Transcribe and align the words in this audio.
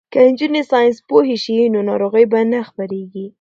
که 0.13 0.19
نجونې 0.29 0.61
ساینس 0.71 0.97
پوهې 1.07 1.37
شي 1.43 1.57
نو 1.73 1.79
ناروغۍ 1.89 2.25
به 2.31 2.39
نه 2.51 2.59
خپریږي. 2.69 3.25